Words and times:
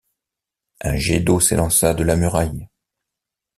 Un 0.83 0.97
jet 0.97 1.19
d’eau 1.19 1.39
s’élança 1.39 1.93
de 1.93 2.03
la 2.03 2.15
muraille. 2.15 2.67